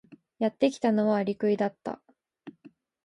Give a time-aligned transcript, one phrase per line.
[0.39, 2.01] やってきたのはアリクイだった。